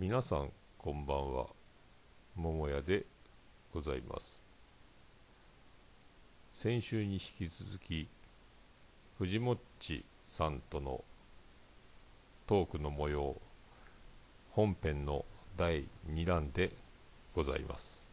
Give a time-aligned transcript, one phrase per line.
[0.00, 1.44] 皆さんこんばんは。
[2.34, 3.04] 桃屋で
[3.70, 4.40] ございます。
[6.54, 8.08] 先週に引き続き
[9.18, 11.04] 藤もっちさんとの
[12.46, 13.36] トークの模様
[14.52, 15.26] 本編の
[15.58, 16.72] 第2弾で
[17.34, 18.06] ございます。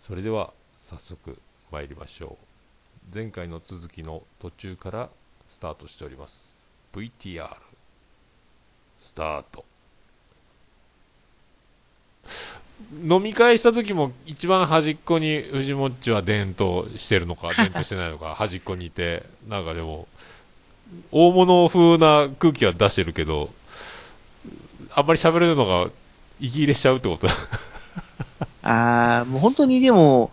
[0.00, 1.40] それでは早速
[1.70, 2.36] 参りましょ
[3.06, 3.14] う。
[3.14, 5.10] 前回の続きの途中から
[5.48, 6.56] スタートしております。
[6.92, 7.46] VTR
[8.98, 9.69] スタート。
[13.08, 20.08] 飲み会した時も一番端っこに藤もっちは伝統してるのか 伝統してないのか端っこにいてなんかでも
[21.12, 23.50] 大物風な空気は出してるけど
[24.94, 25.90] あんまり喋れるのが
[26.40, 27.28] 息切れしちゃうってこと？
[28.62, 30.30] ああ、もう本当にでも、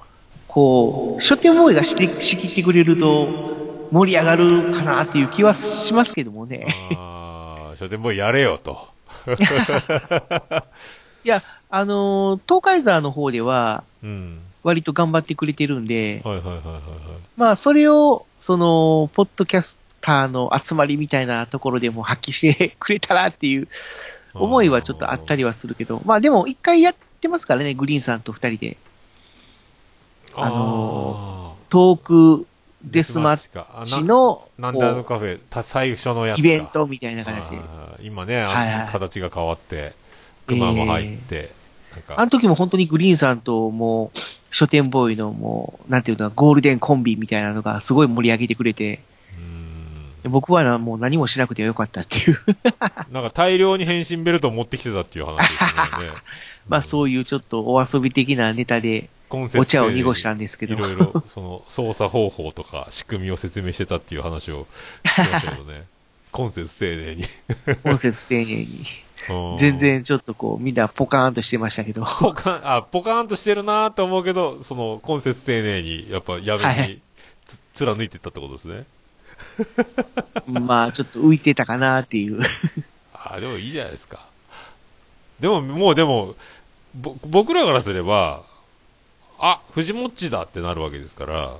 [0.48, 6.66] こう、書店ボーイが仕切ってくれると盛り上がるかなっていう気はしますけどもね。
[6.98, 8.88] ああ書店ボーイやれよと
[11.24, 14.40] いや、あのー東海沢の方では、うん。
[14.64, 16.82] 割と頑張ってくれてるんで、はいはいはいはいはい。
[17.38, 23.68] まあ、それを、その、ポッドキャスターの集まりみたいなところでも発揮してくれたらっていう
[24.34, 28.78] 思いはちょっとあったりはするけど、まあでも一回やってますからね、グリーンさんと二人で。
[30.36, 32.00] あのトー
[32.40, 32.48] ク
[32.84, 36.40] デスマッかチのあななんであのカフェた最初のやつか。
[36.40, 37.58] イベントみたいな形で。
[38.02, 39.94] 今ね、あの形が変わって
[40.46, 41.52] 熊も入って、
[42.16, 49.00] あの時も本当にグリーンさんともう、書店ボーイのもう、なんていうの、ゴールデンコンビみたいなのがすごい盛り上げてくれて、
[50.24, 52.40] 僕はなもう何もしなくてよかったっていう。
[53.12, 56.18] なんか大量に変身ベルトを持ってきてたっていう話ですよね。
[56.68, 60.76] まあそういうちょっとお遊び的なネタでお茶を濁したんですけど。
[60.76, 64.68] いろいろ、その、操作方法とか仕組みを説明してたっていう話を
[65.04, 65.84] 聞きましたけどね。
[66.32, 67.24] 今節丁寧に。
[67.84, 68.86] 本節丁寧に。
[69.30, 69.78] うん全。
[69.78, 72.06] 然ちょっとこう、みんなポカーンとしてましたけど。
[72.20, 77.02] ポカン、あ、ポカーンとしてるなーって思うけど、その、今節丁寧に、やっぱやめにはい
[77.44, 78.86] つ、貫いてったってことですね。
[80.48, 82.42] まあちょっと浮いてたかなっていう。
[83.14, 84.26] あでもいいじゃないですか。
[85.40, 86.36] でも、もうでも、
[86.96, 88.44] ぼ僕らからすれば、
[89.40, 91.54] あ、藤もっちだってなるわけですから、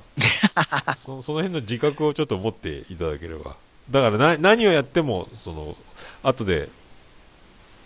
[0.98, 3.54] そその辺の自覚をちょっと持っていただければ。
[3.90, 5.76] だからな、何をやっても、その、
[6.22, 6.68] 後で、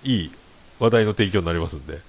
[0.04, 0.32] いい
[0.78, 2.00] 話題の提供になりますんで。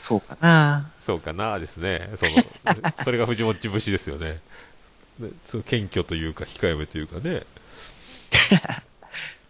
[0.00, 0.90] そうかな。
[0.98, 2.10] そうかなですね。
[2.16, 2.32] その、
[3.04, 4.40] それが藤もっち節ですよね。
[5.18, 7.42] でその謙虚というか、控えめというかね。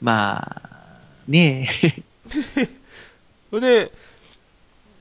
[0.01, 0.71] まあ、
[1.27, 2.03] ねえ。
[3.51, 3.93] そ れで、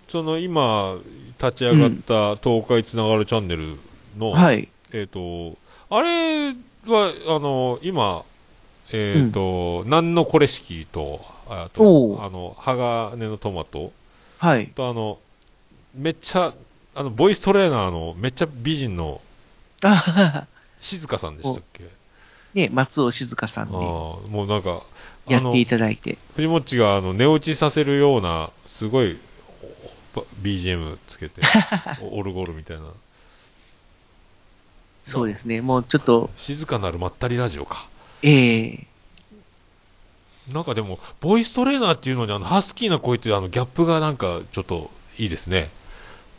[0.08, 0.98] その今、
[1.40, 3.78] 立ち上がった東海つながるチャンネル
[4.18, 4.68] の、はい。
[4.92, 5.58] えっ、と、
[5.90, 6.56] あれ
[6.92, 8.24] は、あの、今、
[8.92, 13.92] えっ、と、なんのこれ式と、あと、あの、鋼のトマト
[14.38, 14.68] はい。
[14.68, 15.20] と、あの、
[15.96, 16.54] めっちゃ、
[16.96, 19.22] あの、ボイストレーナーのめっちゃ美人の
[20.80, 21.84] 静香さんでしたっけ？
[22.54, 24.82] ね松尾静香さんああにもうなんか、
[25.28, 26.18] やっていただいて。
[26.36, 29.20] 藤もっちがあの寝落ちさせるような、すごい、
[30.16, 31.42] お BGM つけて、
[32.02, 32.84] おオルゴールみたいな。
[35.08, 35.62] そうですね。
[35.62, 37.88] もうちょっと、静かなるまったりラジオか。
[38.24, 38.88] ええ
[40.52, 45.70] なんかでも、ボイストレーナーっていうのにあの、ハスキーな声ってあの、ギャップがなんか、ちょっと、いいですね。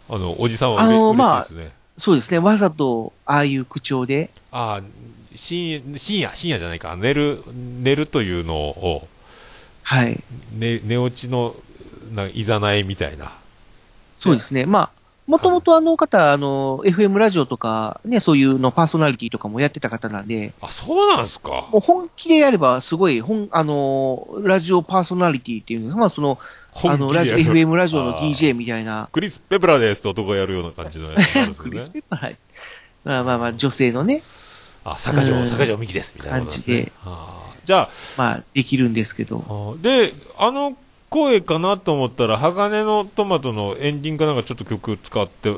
[0.08, 1.72] あの、おじさんはうれ嬉しいですね。
[1.98, 2.38] そうですね。
[2.38, 4.82] わざと、ああいう口調で、ああ、
[5.34, 6.96] 深夜、深夜、深夜じゃないか。
[6.96, 9.08] 寝る、寝るというのを、
[9.82, 10.22] はい。
[10.52, 11.54] ね、寝落ちの、
[12.12, 13.32] ないざないみたいな。
[14.16, 14.66] そうですね。
[14.66, 14.90] まあ、
[15.28, 21.68] もともとあの方、あの、FM ラジオとか、ね、そういうのパーソナリティとかもやってた方なんで、あ、そうなんすか？
[21.70, 26.38] もう本気でやれば、すごい、本、あの、ラジオパーソナリティっていうんですか、まあ、その、
[26.82, 31.90] あの、ラジオ、FM ラジオの DJ みたいな、クリス・ペプラーですって男がやるような感じのやつなんですクリス。
[31.90, 32.36] ペッパー、
[33.04, 34.22] まあまあまあ、女性のね、
[34.84, 35.46] あ、坂上、うん。
[35.46, 36.46] 坂上美希ですみたいなね。
[36.46, 36.92] 感じで。
[37.66, 40.74] じゃまあ、できるんですけど、で、あの
[41.10, 45.54] 声かなと思ったら、鋼のトマトのエンディングかなんかちょっと曲使って、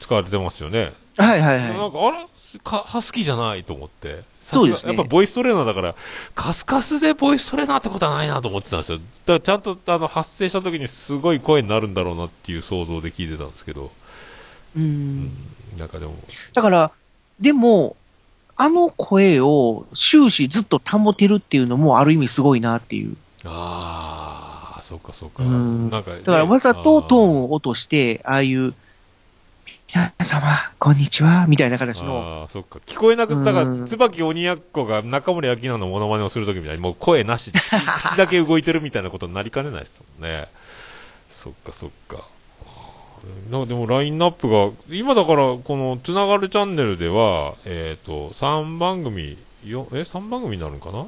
[0.00, 0.92] 使われてますよね。
[1.16, 2.26] はいはいはなんか、あれ？
[2.62, 4.22] かハスキーじゃないと思って。
[4.40, 5.94] そうですねやっぱボイストレーナーだから、
[6.34, 8.98] カスカスでボイストレーナーってことはないなと思ってたんですよ。
[8.98, 13.90] だからちゃんとあの発生した時にすごい声になるんだろうなっていう想像で聞いてたんですけど、
[14.76, 14.80] い。
[14.80, 15.30] うん。
[15.78, 16.14] なんかでも、
[16.52, 16.90] だから、
[17.40, 17.96] でも、
[18.56, 23.16] あの声を終始ずっと保てるっていうのもある意味すごいなっていう。
[23.44, 24.23] ああ、
[24.84, 25.42] そうかそうか。
[25.42, 28.74] うんなんかね、だからわざとトーンンを落として、ああいう、
[29.88, 30.42] 皆様、
[30.78, 32.80] こんにちは、みたいな形の、ああ、そっか。
[32.84, 40.48] 聞こえなく、だから、うん椿鬼奴が中森明菜のモノマネをするときみたいに、もう声なし、口 口だけ動いてるみたいなことになりかねないですもんね。
[41.30, 42.28] そっかそっか。
[43.50, 51.06] なでもラインナップが、今だから、このつながるチャンネルでは、えっ、と、3番組、よえ、3番組になるんかな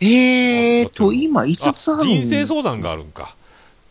[0.00, 3.34] えーと、今5つあるん人生相談があるんか。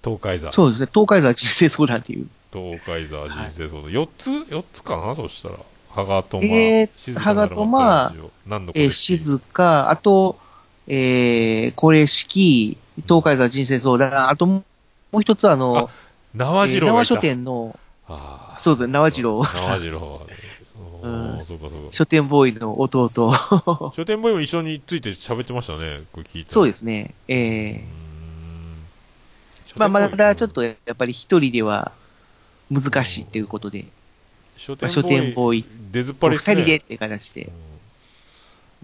[0.03, 0.51] 東海座。
[0.53, 2.27] そうですね、東海座人生相談っていう。
[2.53, 3.91] 東海座人生相談。
[3.91, 5.15] 4つ ?4 つかな？
[5.15, 5.55] そしたら。
[5.89, 7.55] ハガトマ、えー静かなる
[8.45, 8.91] 何のこえー、れ？
[8.91, 10.37] 静か、あと、
[10.87, 12.77] えー、これ式、
[13.07, 14.63] 東海座人生相談、あとも
[15.13, 15.89] う一つあの、
[16.35, 16.87] 縄次郎。
[16.87, 17.77] えー縄書店の、
[18.07, 18.59] ああ。
[18.59, 20.21] そうですね、縄次郎縄次郎。
[21.07, 21.91] おうんーそうかそうか。
[21.91, 23.11] 書店ボーイの弟。
[23.95, 26.03] 書店ボーイも一緒について喋ってましたね。
[26.11, 26.49] これ聞いた。
[26.49, 27.13] でそうですね。
[27.27, 27.83] え
[29.65, 31.91] すー、まあ、まだちょっとやっぱり一人では
[32.71, 33.85] 難しいっていうことで、
[34.57, 36.61] 書店ボーイ、出ずっぱり二ね。
[36.61, 37.43] 人でって形で。
[37.45, 37.51] うん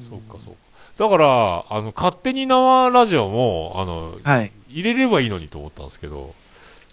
[0.09, 0.59] そうかそうか。
[0.97, 4.51] だから、あの、勝手に縄ラジオも、あの、はい。
[4.69, 6.33] 入れればいいのにと思ったんですけど、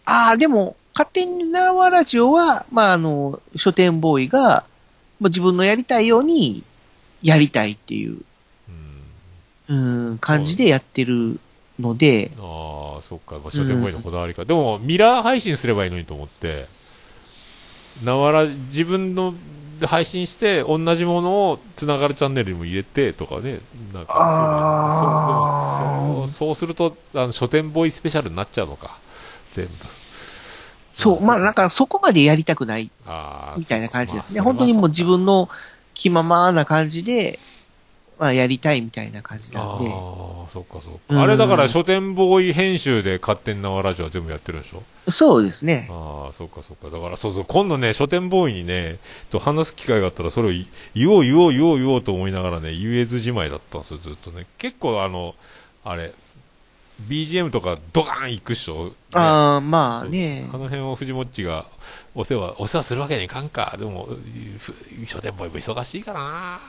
[0.04, 4.64] ああ、でも、勝手に縄ラジオは、まあ、あの、書店ボーイが、
[5.20, 6.64] まあ、自分のやりたいように、
[7.22, 8.18] やりたいっていう、
[9.68, 10.08] うん。
[10.08, 11.38] うん、感じでやってる
[11.78, 13.36] ので、ああ、そっか。
[13.36, 14.44] まあ、書店ボーイのこだわりか。
[14.44, 16.66] でも、ミラー配信すればいいのにと思って、
[18.02, 19.34] なわら、自分の
[19.86, 23.60] 配信して、同じものをつながるチャンネルにも入れてとかね。
[23.92, 28.98] なんかそうそうそうすると、あの、書店ボーイスペシャルになっちゃうのか。
[29.52, 29.72] 全部。
[30.94, 32.90] そう、まあ、なんかそこまでやりたくない。
[33.56, 34.40] みたいな感じですね。
[34.40, 35.04] まあ本当にもう自。
[35.04, 35.48] 分の
[35.94, 37.38] 気ままな感じで、
[38.18, 39.90] まあ、やりたいみたいな感じなんで。
[39.90, 39.92] あ
[40.46, 41.22] あ、そっかそっうんか。
[41.22, 44.82] あれだから書店ボーイ編集で勝手に縄ラジオは全部やってるんでしょ？
[45.10, 45.88] そうですね。
[45.90, 46.94] ああ、そっかそっか。
[46.94, 48.98] だからそうそう、今度ね、書店ボーイにね、
[49.30, 54.46] と話す機会があったら、それをい言おう言おう言おう言おうと思いながらね、言えずじまいだったんですよ、ずっとね。
[54.58, 55.34] 結構あの、
[55.84, 56.12] あれ、
[57.08, 60.48] BGM とかドカーン行くっしょ、ねああ、まあね。
[60.52, 61.66] あの辺を藤もっちが
[62.14, 63.76] お世話、お世話するわけにいかんか。
[63.78, 64.08] でも、
[64.58, 64.74] ふ
[65.04, 66.60] 書店ボーイも忙しいからな。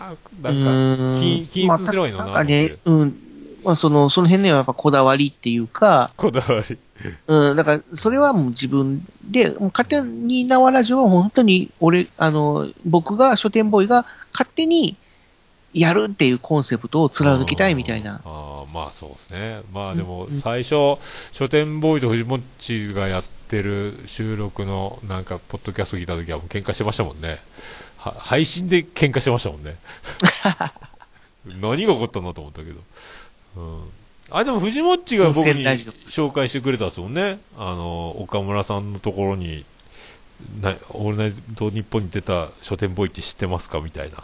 [0.42, 3.19] なんか、均均一すればいいのかなまあね、うん。
[3.63, 6.77] まあ、その、その辺にはやっぱこだわりっていうか、こだわり。
[7.27, 14.95] うん、だから、それはもう自分で、もう勝手に縄ラジオは本当に、俺、あの、僕が書店ボーイが勝手に
[15.74, 18.22] やるっていうコンセプトを貫きたいみたいな。
[18.26, 19.62] ああまあそうですね。
[19.72, 20.38] まあでもうん。
[20.38, 20.98] 最初、
[21.32, 27.40] 書店ボーイと藤もっちがやってる収録のなんかポッドキャスト聞いた時はもう喧嘩してましたもんね。
[27.98, 29.76] は配信で喧嘩してましたもんね。
[31.62, 32.80] 何が起こったのと思ったけど、
[33.58, 33.90] うん、
[34.30, 35.64] あでも藤もっちが僕に
[36.10, 37.40] 紹介してくれたっすもんね。
[37.58, 39.66] あの岡村さんのところに
[40.62, 43.80] なオールナイトニッポンに出た書店ボーイって知ってますか？
[43.80, 44.24] みたいな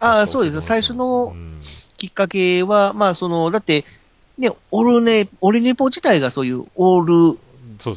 [0.00, 0.60] ああ、そうです。
[0.60, 1.60] 最初うのん
[1.96, 3.84] きっかけは、まあ、その、だって、
[4.38, 7.38] ね、オルネ、オルネポ自体がそういう、オール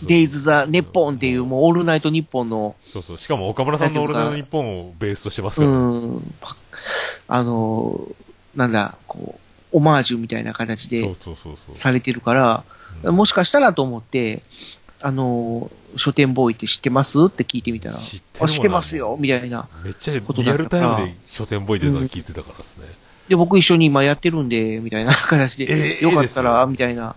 [0.05, 3.17] デイズ・ザ・ネッポンっていう、もう、オールナイトニッポンの、そうそう。
[3.17, 5.85] しかも岡村さんのオールナイトニッポンをベースとしてますうからね。
[5.85, 6.35] ん、
[7.29, 8.07] あの、
[8.55, 11.75] なんだ、こう、オマージュみたいな形でそうそうそう。
[11.75, 14.43] されてるから、うんもしかしたらと思って、
[15.01, 17.17] あの、書店ボーイって知ってます？
[17.25, 19.67] って聞いてみたら、知って知ってますよ、みたいな。
[19.83, 22.85] めっちゃことリアルタイムで書店ボーイでの聞いてたからですね。
[23.27, 27.15] で、僕一緒に今やってるんで、みたいな 形で、ええよかったですよら、みたいな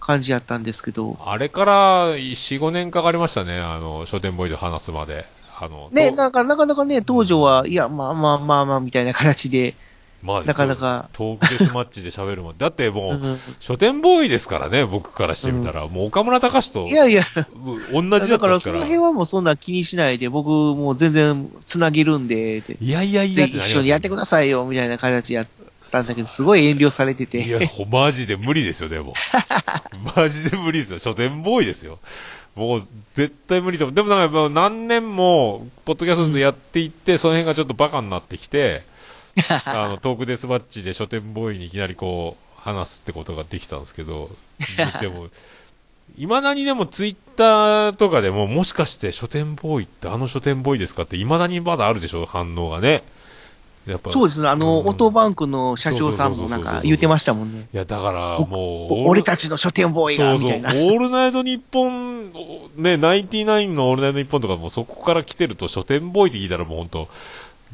[0.00, 3.58] 感じやったんですけど、あれから4、5年かかりましたね。
[3.58, 5.26] あの、書店ボーイで話すまで。
[5.58, 9.76] あの、ね、となんか、なかなかね、当時は、いや、まあまあまあまあ、みたいな形で、
[10.24, 12.58] まあ、なかなかトークデスマッチで喋るもん。
[12.58, 15.86] だってもう、うん書店ボーイですからね、僕からしてみたら。
[15.86, 17.24] もう岡村隆史といやいや、
[17.92, 18.78] 同じだっただからその。
[18.80, 25.46] 辺はもうそんな気にしないで、僕もう全然つなげるんで、でいやいやいや一緒にやってくださいよ、みたいな形やっ
[25.90, 29.12] たんだけど、すごい遠慮されていや、マジで無理ですよ、でも。
[30.16, 30.98] マジで無理ですよ。
[31.00, 31.98] 書店ボーイですよ。
[32.54, 32.80] もう、
[33.14, 33.94] 絶対無理と思う。
[33.94, 38.82] でもなんか何年も、ポッドキャストでやっていって、その辺がちょっとバカになってきて、
[39.64, 44.30] あの、 トークデスマッチで書店ボーイにいきなりこう、話すってことができたんですけど、
[45.00, 45.28] でも、
[46.16, 53.02] いまだにでもツイッターとかでも、もしかして書店ボーイってあの書店ボーイですかって、いまだにまだあるでしょ、反応がね。
[53.86, 54.10] やっぱ。
[54.12, 57.68] そうですね、あの、うんオートバンクの社長さんもなんか言ってましたもんね。
[57.72, 58.50] いや、だから、もう、
[58.92, 60.50] お俺たちの書店ボーイが、そうそう。
[60.52, 60.80] オみたいな。
[60.80, 62.32] ールナイトニッポン、
[62.76, 67.08] ね、ナインティナインのオールナイトニッポンとかもそこから来てると書店ボーイって聞いたらもうほんと、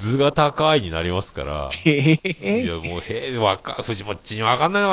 [0.01, 1.71] 図が高いになりますから。
[1.71, 4.89] へへいへや、もう、へえ、わか、藤もっちにわかんないわ。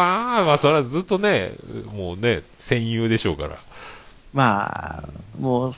[0.45, 1.53] まあ、それはずっとね、
[1.93, 3.57] もうね、戦友でしょうから。
[4.33, 5.03] まあ、
[5.39, 5.73] もう、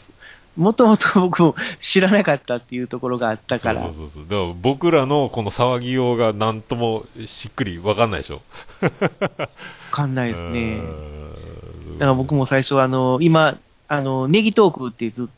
[0.58, 3.82] もともと僕も知らなかったっていうところがあったから。
[3.82, 4.24] そうそうそうそう。
[4.24, 8.42] だから僕らのこの騒ぎようがなんともしっくりわかんないでしょ。
[8.82, 9.48] わ
[9.92, 10.82] かんないですね。
[11.98, 13.58] だから僕も最初あの、今、
[13.88, 15.32] あの、ネギトークってずっと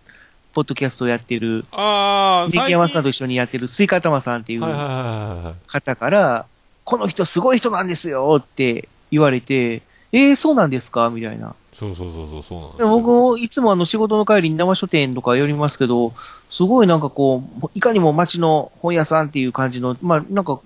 [0.53, 4.61] ポッドキャストをやってる、ああ、ネギ山さんと一緒にやってるスイカ玉さんっていう。
[4.61, 6.45] 方から、
[6.83, 9.81] この人すごい人なんですよって言われて、
[10.11, 11.09] えー、そうなんですか？
[11.09, 11.55] みたいな。
[11.71, 12.83] そうそうそうそう、そうなんです。
[12.83, 16.13] 僕もいつもあの仕事の帰りに生書店とか寄りますけど、
[16.49, 20.59] すごいなんかこう、いかにも街の本屋さんっていう感じの、まあなんか、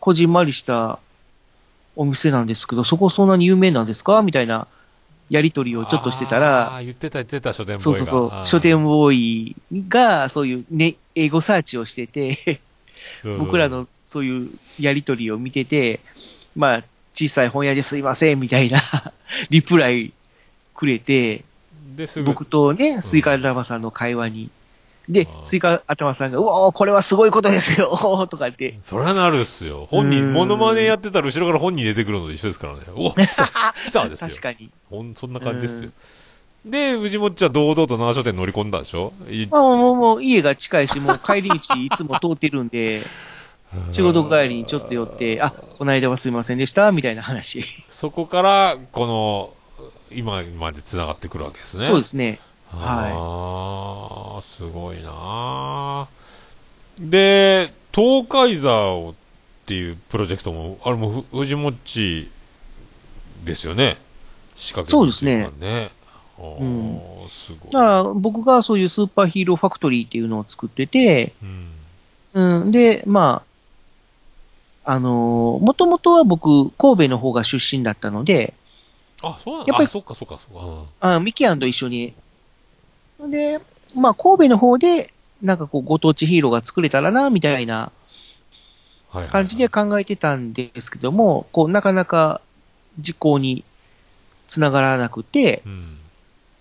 [0.00, 0.98] こじんまりした
[1.94, 4.22] お店なんですけど、そこそんなに有名なんですか？
[4.22, 4.66] みたいな
[5.30, 7.98] やりとりをちょっとしてたあら、ー言ってた言ってた書店ボーイが。
[7.98, 9.56] そうそうそう、書店ボーイ
[9.88, 12.60] がそういうね、英語サーチをしてて、
[13.38, 16.00] 僕らのそういうやりとりを見てて、
[16.56, 18.80] まあ、小さい本屋ですいません、みたいな
[19.50, 20.12] リプライ
[20.74, 21.44] くれて、
[21.96, 24.50] ですぐ僕とね、スイカ頭さんの会話に。
[25.08, 27.88] でスイカ頭さんが、うおー、これはすごいことですよ
[28.30, 29.86] とか言って、そりゃなるっすよ。
[29.90, 32.80] 本人、うんモノマネやってたら後ろから本人出てくるのと一緒ですからね。
[32.94, 33.46] お来た
[33.86, 34.28] 来たですよ。
[34.28, 34.70] 確かに。
[34.90, 35.90] ほん、そんな感じですよ。
[36.64, 39.12] で、藤本ちゃん堂々と長書店乗り込んだでしょ？
[39.30, 43.00] いまあ、もう、もう家が近いし、もう帰り道いつも通ってるんで、
[43.92, 47.64] 仕事帰りにちょっと寄って、あ、この間はすいませんでした、みたいな話。
[47.88, 49.50] そこから、この、
[50.16, 51.86] 今まで繋がってくるわけですね。
[51.86, 52.38] そうですね。
[52.80, 56.08] ああ、すごいなあ
[56.98, 59.14] で、東海座を
[59.64, 62.30] っていうプロジェクトも、あれもふ藤もっち
[63.44, 63.96] ですよね。
[64.54, 65.50] 仕掛けそうですね
[66.38, 67.72] うんすごい。
[67.72, 71.70] だから、僕がそういうスーパーヒーローファクトリーっていうのを作ってて、うん。
[72.34, 73.42] うん、で、ま
[74.84, 78.54] あ、あのもともとは僕、神戸の方が出身だったので、
[79.22, 80.66] あ、そうなんやっぱりあ、そっかそっかそっか。
[80.66, 82.14] うんあミキアンと一緒に。
[83.30, 83.60] で、
[83.94, 85.12] まあ、神戸の方で、
[85.42, 87.92] なんかこう、ご当地ヒーローが作れたらな、みたいな
[89.30, 92.40] 感じで考えてたんですけども、こう、なかなか
[92.98, 93.64] 実行に
[94.46, 95.98] つながらなくて、うん。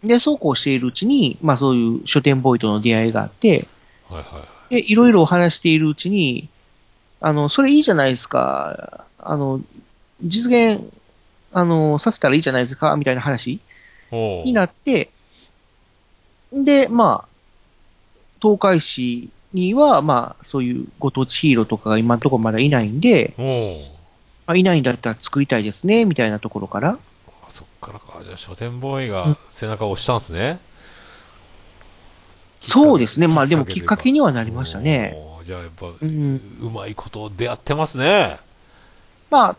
[0.03, 3.67] で、そうこうしているうちに、まあそういう書店ボーイとの出会いがあって、
[4.09, 6.49] はいはで、いろいろ話しているうちに、
[7.21, 9.61] あの、それいいじゃないですか、あの、
[10.21, 10.83] 実現、
[11.53, 13.61] あの、させたらいいじゃないですか、みたいな話
[14.11, 15.09] になって、
[16.53, 17.27] で、まあ、
[18.41, 23.33] 東海市には、まあ、そういうご当地ヒーローとかが今のところまだいないんで、
[24.45, 26.97] まあ、いないんだったら作りたいですね、みたいなところから。
[27.27, 28.23] あそっからか。
[28.23, 30.59] じゃあ書店ボーイが背中を押したんですね。
[32.59, 33.27] そうですね。
[33.27, 35.17] まあでもきっかけにはなりましたね。
[35.43, 35.97] じゃあやっぱ、う。
[36.01, 36.39] うん
[36.73, 38.39] まいこと出会ってますね。
[39.29, 39.57] まあ、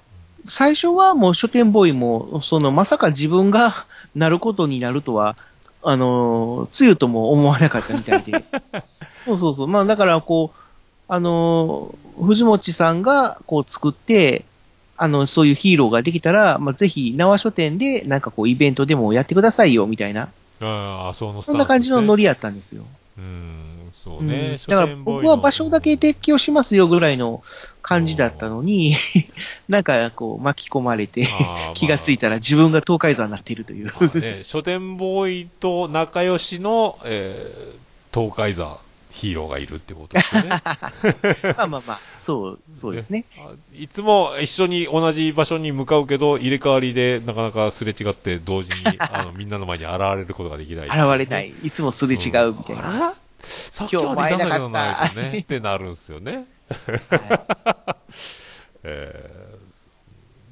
[0.49, 3.75] 最初はもう書店ボーイも、その、まさか自分が
[4.15, 5.37] なることになるとは、
[5.85, 8.45] あの、つゆとも思わなかったみたいで。
[9.25, 9.69] そうそうそう。
[9.69, 10.61] まあだからこう、
[11.09, 14.45] あの、藤本さんがこう作って、
[14.97, 20.29] あの、そういうヒーローができたら、まあぜひ、縄書店でなんかこうイベントでもやってくださいよ、みたいな。
[20.61, 22.85] ああ、そのねそんな感じのノリやったんですよ。
[23.19, 24.59] うん、そううんね。
[24.67, 27.43] だから僕は場所だけで、提供しますよぐらいの
[27.87, 28.97] 感じだったのに、
[29.69, 31.29] なんかこう巻き込まれて、
[31.75, 33.93] 気がついたら自分が東海山になっているという。
[34.01, 38.79] まあね、書店ボーイと仲良しの、えー東海座
[39.11, 40.51] ヒーローがいるってことですよね。
[41.59, 43.25] まあまあまあ、そう、そうですね。
[43.39, 51.53] あいつも一緒に同じ場所に向かうけど、入れ替わりでなかなかすれ違って同時に あのみんなの前に現れることができない、現れない。
[51.65, 52.89] いつもすれ違うみたいな。
[52.89, 53.15] あら？
[53.41, 55.39] さっきまでいたんだけどね。
[55.41, 56.45] ってなるんですよね。
[56.71, 57.97] は
[58.85, 59.45] えー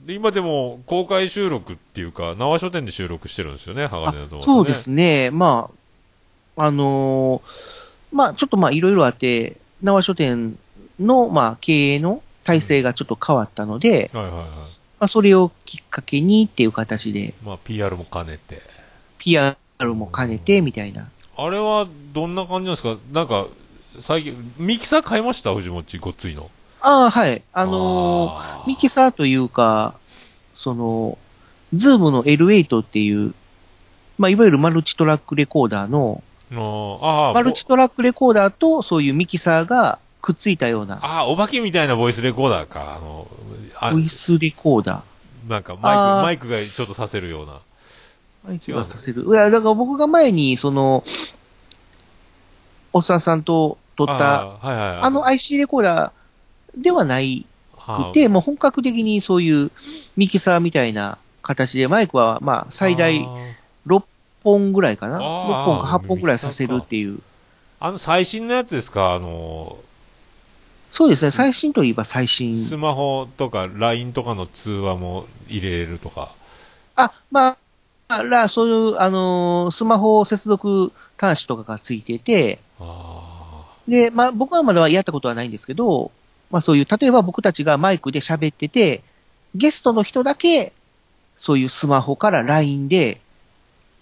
[0.06, 5.30] で今でも公開収録っていうか、縄書店で収録してるんですよね、鋼のい動画、そうですね。
[5.30, 5.70] ま
[6.56, 10.58] あ、あのーまあちょっとまあいろいろあって、縄書店
[10.98, 14.46] のまあ経営の体制がちょっと変わったので、はいはいはい。
[14.46, 14.48] ま
[14.98, 18.60] あそれをきっかけにっていう形で、まあ PR も兼ねて。
[19.18, 19.56] PR
[19.94, 21.08] も兼ねてみたいな。
[21.36, 22.96] あれはどんな感じなんですか？
[23.12, 23.46] なんか、
[24.00, 25.54] 最近、ミキサー買いました？
[25.54, 26.50] 藤本ごっついの。
[26.80, 27.42] ああ、はい。
[27.52, 29.94] あのーミキサーというか、
[30.54, 31.18] その、
[31.74, 33.34] ZOOM の L8 っていう、
[34.18, 42.96] まあ、いわゆるマルチトラックレコーダーの、あーマルチトラックレコーダーとそういうミキサーがくっついたような、ああ、お化けみたいなボイスレコーダーか。
[42.96, 43.26] あの、
[43.78, 45.02] あボイスレコーダ
[45.48, 47.52] なんかマイク、マイクがちょっとさせるような。
[47.54, 47.58] ー。
[48.48, 49.24] マイクがさせる。
[49.26, 51.02] いや、だから僕が前に、その、
[52.92, 57.46] おっさんさんと撮った、あの IC レコーダーではない
[57.76, 59.70] あくて、もう本格的にそういう
[60.16, 63.52] ミキサーみたいな形で、マイクはまあ最大あー
[63.86, 64.02] 6
[64.44, 65.18] 本ぐらいかな。
[65.18, 67.18] あー6本か8本ぐらいさせるっていう。
[67.80, 69.14] あの最新のやつですか？
[69.14, 69.76] あの、
[70.92, 72.56] そうですね、最新といえば最新。
[72.56, 76.32] スマホとか LINE とかの通話も入れれるとか。
[76.94, 77.56] あ、まあ、
[78.08, 83.21] あら、そういう、あのースマホ接続端子とかがついてて、あ
[83.88, 86.10] で、まあ、僕はまだやったことはないんですけど、
[86.50, 89.02] まあそういう、例えば僕たちがマイクで喋ってて、
[89.54, 90.72] ゲストの人だけ、
[91.38, 93.20] そういうスマホから LINE で。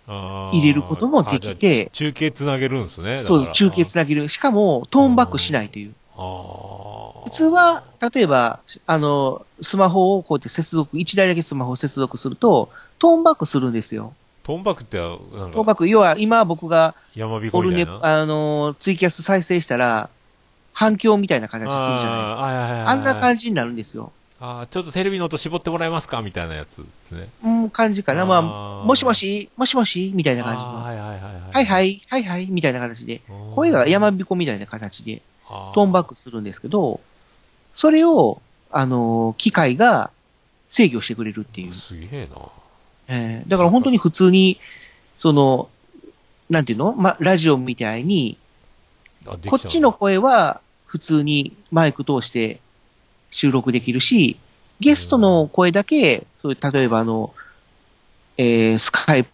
[0.06, 3.22] 入れることもできて中継つなげるんですね。
[3.24, 4.28] そうです、中継つなげる。
[4.28, 5.94] しかも、トーンバックしないという。
[6.16, 14.14] 普通は、例えば、あの、スマホをこうやって接続、1台だけスマホを接続すると、トーンバックするんですよ。
[14.42, 18.00] トーンバックって、なんトーンか、バック、要は今僕が山彦みたいな？
[18.02, 20.10] あの、ツイキャス再生したら、
[20.72, 22.06] 反響みたいな形するじゃないですか。
[22.06, 24.12] あーはいはいはいはいあんな感じになるんですよ。
[24.40, 26.22] あーちょっとテレビの音絞ってもらえますか？
[26.22, 27.28] みたいなやつですね。
[27.44, 28.24] うん、感じかな。
[28.24, 28.42] まあ
[28.86, 31.32] もしもし、もしもし、みたいな感じはいはいはいはい。
[31.52, 33.20] はいはい、はいはい、みたいな形で。
[33.54, 37.00] 声が山彦みたいな形で、トーンバックするんですけど、
[37.74, 40.10] それを、あの、機械が
[40.68, 41.72] 制御してくれるっていう。
[41.72, 42.36] すげえな。
[43.10, 44.58] えーだから本当に普通に、
[45.18, 45.68] その、
[46.48, 46.94] なんていうの？
[46.94, 48.38] ま、ラジオみたいに、
[49.26, 52.60] こっちの声は普通にマイク通して
[53.30, 54.38] 収録できるし、
[54.80, 57.34] ゲストの声だけ、そういう、例えばあの、
[58.38, 59.26] えー、スカイ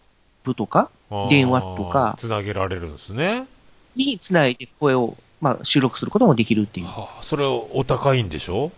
[0.43, 0.89] プとか
[1.29, 3.47] 電話とかつなげられるんですね。
[3.95, 6.87] につないで声を、まあ、収録することもできるっていう。
[6.87, 8.71] はあ、それお高いんでしょ？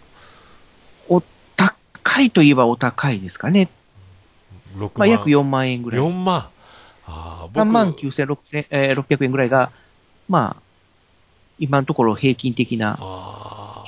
[1.09, 1.23] お
[1.55, 3.69] 高いといえばお高いですかね。
[4.75, 4.91] ?6 万。
[4.95, 5.99] まあ、約4万円ぐらい。
[5.99, 6.37] 4万。
[6.37, 6.49] あ
[7.07, 9.71] あ、3僕、万9600、えー600円ぐらいが、
[10.27, 10.61] まあ、
[11.57, 12.97] 今のところ平均的な。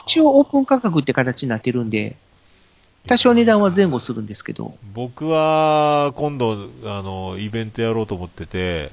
[0.05, 2.15] 一応オープン価格って形になってるんで、
[3.07, 4.75] 多少値段は前後するんですけど。
[4.93, 8.91] 僕は、今度、あの、イベントやろうと思ってて、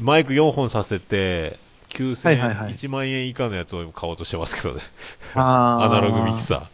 [0.00, 1.58] マイク4本させて、
[1.90, 4.80] 9000円、はいはいはい1万円以下のやつを買おうとしてますけどね。
[5.34, 6.68] アナログミキサ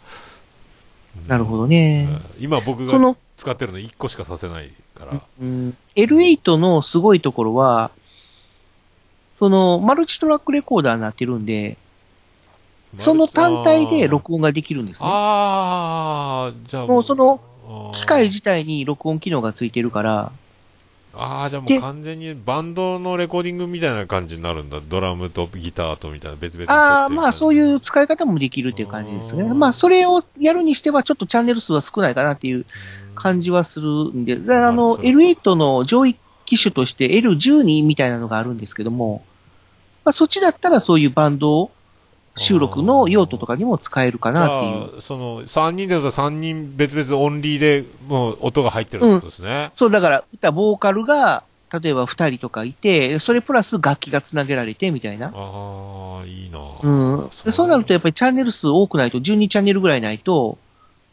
[1.24, 1.28] ー。
[1.28, 2.04] なるほどうね。
[2.04, 5.20] ん今僕がこの、使ってるの1個しかさせないから。
[5.40, 7.90] うん、L8 のすごいところは、
[9.36, 11.76] その、マルチトラックレコーダーになってるんで、
[12.96, 15.08] その単体で録音ができるんですね。
[15.08, 20.32] ああ、じゃあもうその、あー機械自体に録音機能がついてるから、
[21.18, 24.80] ああ、じゃあもうで完全にバンドのレコーディングみたいな感じになるんだ。
[24.86, 29.52] ドラムとギターとみたいな別々ああ、るまあそういう使い方もできるっていう感じですね。
[29.54, 32.66] まあそれをやるにしてはちょっとチャンネル数は少ないかなっていう
[33.14, 39.24] 感じはするんで、であの、まあそう L8 の上位機種として L12 みたいなのがあるんですけども、
[40.04, 41.70] まあそっちだったらそういうバンド
[42.36, 44.98] 収録の用途とかにも使えるかなっていう。
[44.98, 49.70] あ、その、3人でだと3人別々オンリーでもう音が入ってるってことですね。
[49.74, 55.32] そう、だから歌、ボーカルが、例えば2人とかいて、それプラス楽器がつなげられてみたいな。
[55.34, 56.60] ああ、いいな。
[56.82, 56.88] う
[57.24, 57.28] ん。
[57.44, 60.58] でそうなるとやっぱりチャンネル数多くないと、12チャンネルぐらいないと、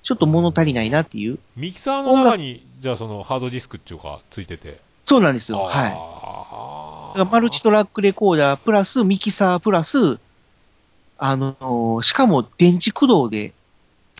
[0.03, 1.39] ちょっと物足りないなっていう。
[1.55, 4.79] ミキサーの中に、じゃあそのハードディスクっていうか、ついてて。
[5.03, 5.59] そうなんですよ。
[5.69, 5.87] は
[7.15, 7.25] い。
[7.25, 10.19] マルチトラックレコーダープラスミキサープラス、
[11.25, 13.53] あのーしかも電池駆動で、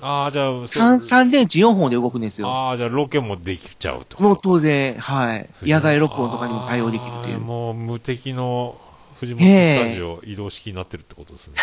[0.01, 2.47] ああ、じゃあ、そ三三電池4本で動くんですよ。
[2.47, 4.23] ああ、じゃあロケもできちゃうと。
[4.23, 5.49] もう当然、はい。
[5.63, 7.39] 野外録音とかにも対応できるという。
[7.39, 8.77] もう無敵の
[9.19, 11.55] 藤本スタジオ移動式になってるってことですね。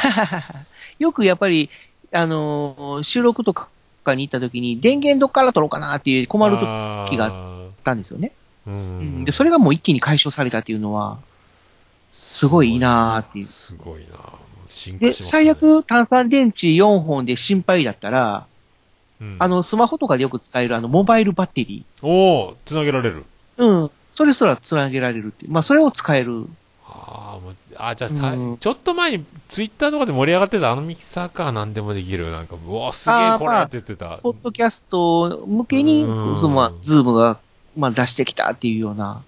[1.00, 1.70] よくやっぱり、
[2.12, 3.68] あのー収録とか
[4.14, 8.33] に行った時に電源どっから取ろうかなっていう困る時がったんですよね。
[8.66, 9.24] ううんん。
[9.24, 11.18] で、それがもう一気に解消されたっていうのは、
[12.12, 13.44] すごいいいなーっていう。
[13.46, 14.18] すごいな
[14.70, 15.30] 進化で、しますね。
[15.30, 18.46] 最悪炭酸電池4本で心配だったら、
[19.20, 23.24] うん、あの、スマホとかでよく使えるあの、モバイルバッテリおおつなげられる。
[23.59, 23.66] ー。
[23.66, 23.90] うん。
[24.14, 25.52] それすらつなげられるっていう。
[25.52, 26.46] まあ、それを使える。
[26.87, 32.30] ああ、もう、あじゃあさ、うんちょっと前にツイッターとかで盛り上がってたあのミキサーか何でもできる。
[32.30, 34.18] なんか、うわ、すげえこれって言ってた。
[34.18, 37.38] ポッドキャスト向けに、うんそのまあ、ズームが、
[37.76, 39.22] まあ、出してきたっていうような。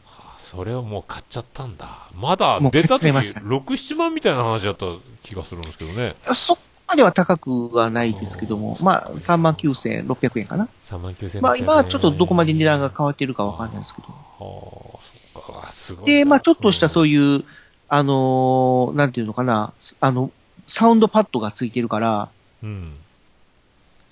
[0.53, 2.09] あそれをもう買っちゃったんだ。
[2.15, 4.87] まだ出た時、買っちゃいました6、7万みたいな話だった
[5.23, 6.15] 気がするんですけどね。
[6.33, 10.69] そこまでは高くはないですけども、まあ、39,600円かな。
[10.81, 14.09] 3万9000まあ、今はちょっとどこまで値段が変わってるかわかんないですけど。
[14.09, 16.19] はあ、そっか、あすごいな。
[16.19, 17.45] で、まあ、ちょっとしたそういいう、
[17.89, 20.31] あのーなんていうのかな、あの、
[20.67, 22.29] サウンドパッドがついてるから、
[22.63, 22.95] うん。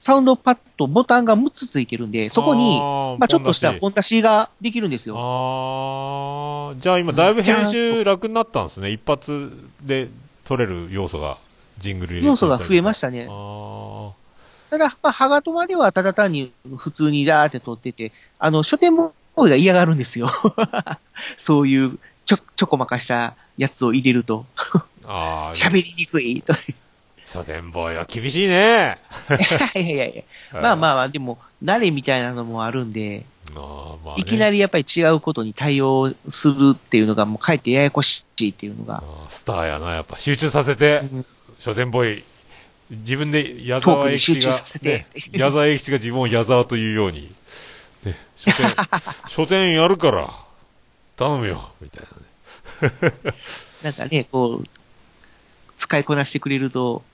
[0.00, 0.04] うん。
[0.04, 5.16] サウンドパッド、ボタンが6つついてるんで、そこに、あーまあ、ちょっとしたポン出しができるんですよ。
[5.18, 8.90] ああ、じゃあ今だいぶ編集楽になったんですね。
[8.90, 10.08] 一発で
[10.44, 11.38] 取れる要素が、
[11.78, 13.32] ジングル要素が増えまししたねた。。
[13.32, 14.12] あ
[14.70, 20.30] ただ、まあ、ハガトマではただ単に普通にダーって撮ってて、あの、書店ボ声が嫌がるんですよ。
[21.36, 24.46] そういうちょ、ちょこまかしたやつを入れると、
[25.04, 26.54] ああ、 喋りにくいと。
[27.30, 28.98] 書店ボーイは厳しいね。
[29.76, 30.60] いやいやいや。
[30.60, 41.26] まあまあまあ、でも、慣れみたいなのもあるんで、あーまあねいきなりやっぱり違うことに対応するっていうのがもうかえってややこしいっていうのがスターやな、やっぱ集中させて、うん
[41.60, 42.24] 書店ボーイ、
[42.90, 45.06] 自分で矢沢永吉が、させて。
[45.30, 47.32] 矢沢永吉が自分を矢沢というように、
[48.02, 48.74] ね、書店、
[49.28, 50.30] 書店やるから、
[51.16, 52.04] 頼むよ、みたい
[52.82, 53.14] なね。
[53.84, 54.68] なんかね、こう、
[55.76, 57.09] 使いこなしてくれると、うん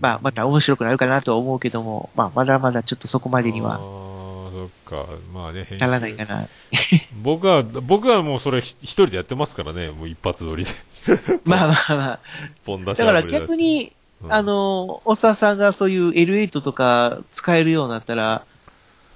[0.00, 4.10] まあ、また面白くなるかなとは思うけども、まあ、まだまだちょっとそこまでにあはー
[4.50, 5.06] そっか。
[5.32, 6.48] まあね、ならないかな。
[7.22, 10.70] 僕は、僕はもうそれひ一人でやってますからね、もう一発撮りで。
[11.44, 12.18] まあまあまあ。
[12.64, 18.44] ポン出しだから逆、に、うんあ、の、おっさんさんがそういう L8 とか使えるようになったら、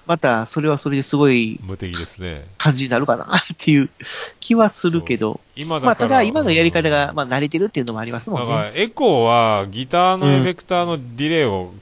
[0.07, 2.47] またそれはそれですごい無敵ですね。
[2.59, 3.91] 感じになるかなっていう
[4.41, 5.87] 気はするけど、今だから。
[5.87, 8.47] まあただ今のやり方が、うんまあ慣れてるっていうのもありますもんね。
[8.47, 11.73] だから、エコーはギターのエフェクターのディレイを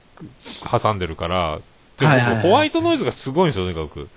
[0.69, 1.57] 挟んでるから、
[1.97, 4.07] でもホワイトノイズがすごいんですよ、とにかく。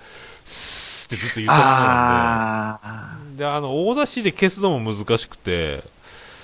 [0.43, 1.79] スーってずっと言ったものなん
[2.81, 3.43] あで。
[3.43, 5.83] で、あの、大出しで消すのも難しくて、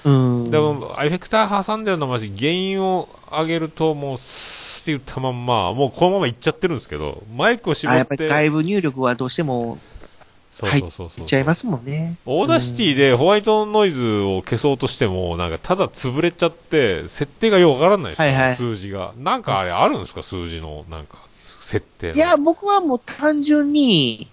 [0.06, 0.52] あ、うん。
[0.52, 9.78] でも、エフェクター挟んでるのもし、原因を上げると、もう、スーって言ったまんま、もうこのままいっちゃってるんですけど、マイクを絞あ、やっ、っぱり外部入力はどうしても
[10.52, 11.24] そうそうそうそう。
[11.24, 12.18] いっちゃいますもんね。
[12.26, 19.14] Audacity でホワイトノイズを消そうとしても、なんかただ潰れちゃって、設定がよくわからないですよ、はいはい数字が。
[19.18, 22.14] なんかあれあるんですか、数字の、なんか、設定の。
[22.14, 24.28] いや、僕はもう単純に、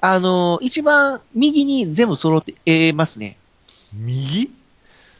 [0.00, 3.38] あの、一番右に全部揃ってますね。
[3.92, 4.50] 右？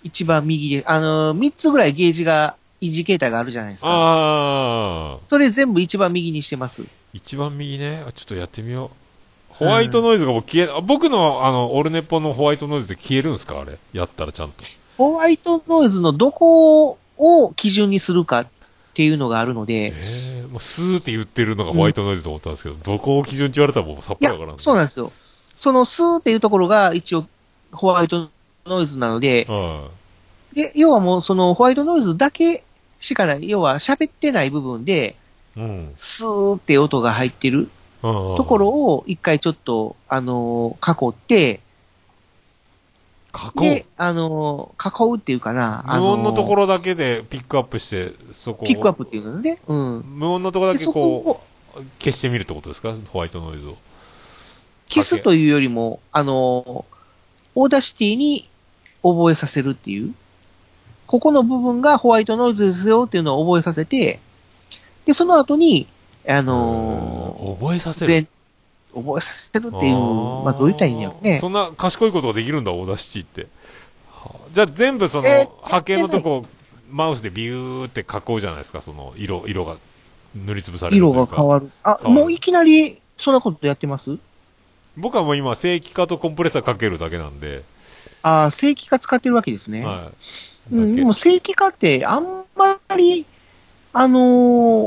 [0.04, 0.84] 一番右で。
[0.86, 3.88] あの、三つぐらいゲージが、インジケーターがあるじゃないですか。
[3.90, 6.84] ああ、それ全部一番右にしてます。
[7.12, 8.04] 一番右ね。
[8.06, 8.90] あちょっとやってみよ
[9.50, 9.54] う。
[9.54, 13.78] ホワイトノイズがもう消え、あ僕のあの、オルネポのホワイトノイズで消えるんですかあれ？
[13.92, 14.62] やったらちゃんと。
[14.96, 18.46] ホワイトノイズのどこを基準にするかっ
[18.94, 19.92] ていうのがあるので、え
[20.44, 25.10] えもうスーって言ってるのがホワイトノイズと思ったんですけど、どこを基準って言われたらもうさっぱりわからん。、そうなんですよ。
[25.54, 27.26] そのスーっていうところが一応
[27.72, 28.30] ホワイト
[28.64, 29.88] ノイズなので、は
[30.52, 32.64] で、要はもうそのホワイトノイズだけ
[32.98, 35.16] しかない、要は喋ってない部分で、
[35.56, 35.60] い。
[35.60, 35.92] うん。
[35.96, 37.70] スーって音が入ってる
[38.02, 41.60] とところを一回ちょっと、あのー囲って、
[43.32, 49.60] 加工で、あのー囲うっていうかな、あのー無音のところだけでピックアップして、そこをピックアップっていうのね。
[49.66, 50.00] うん。
[50.00, 51.40] 無音のところだけこ
[51.76, 52.94] う、消してみるってことですか？
[53.12, 53.76] ホワイトノイズを。
[54.88, 56.98] 消すというよりも、あのー
[57.54, 58.48] Audacity に
[59.02, 60.14] 覚えさせるっていう。
[61.08, 64.20] ここの部分がホワイトノイズですよっていうのを覚えさせて、
[65.06, 65.88] で、その後に、
[66.28, 68.28] あのうん覚えさーせる？
[68.94, 69.94] 全、覚えさせるっていう、
[70.44, 71.48] まあどう言ったらいいんだろうねそ。
[71.48, 73.46] んな賢いことができるんだ、 Audacity って。
[74.10, 76.44] はあじゃあ全部その、えー波形のとこ、
[76.90, 79.76] マウスでビューって囲うじゃないですか、その色、色が
[80.34, 81.12] 塗りつぶされる色。
[81.12, 81.70] が変わる。
[81.82, 84.18] あ、もういきなり、そんなことやってます？
[84.96, 87.62] 僕はもう今、正規化とコンプレッサーかけるだけなんで、
[88.22, 89.84] ああ、正規化使ってるわけですね。
[89.84, 90.14] はい。
[90.72, 93.24] うん、でも正規化ってあんまり、
[93.92, 94.18] あの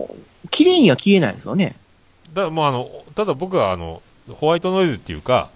[0.08, 0.16] ー
[0.52, 1.76] 綺麗には消えないですよね。
[2.34, 5.50] だもうあの、ただ僕はあの、ホワイトノイズっていうか、